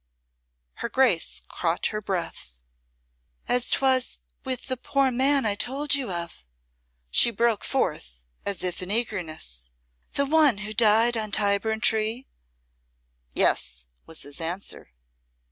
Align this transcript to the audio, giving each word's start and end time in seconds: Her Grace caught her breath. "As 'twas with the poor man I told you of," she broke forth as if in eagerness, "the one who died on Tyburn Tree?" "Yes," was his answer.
Her 0.77 0.89
Grace 0.89 1.43
caught 1.47 1.85
her 1.93 2.01
breath. 2.01 2.63
"As 3.47 3.69
'twas 3.69 4.17
with 4.43 4.65
the 4.65 4.75
poor 4.75 5.11
man 5.11 5.45
I 5.45 5.53
told 5.53 5.93
you 5.93 6.11
of," 6.11 6.43
she 7.11 7.29
broke 7.29 7.63
forth 7.63 8.23
as 8.43 8.63
if 8.63 8.81
in 8.81 8.89
eagerness, 8.89 9.69
"the 10.13 10.25
one 10.25 10.57
who 10.65 10.73
died 10.73 11.15
on 11.17 11.29
Tyburn 11.31 11.81
Tree?" 11.81 12.25
"Yes," 13.35 13.85
was 14.07 14.23
his 14.23 14.41
answer. 14.41 14.91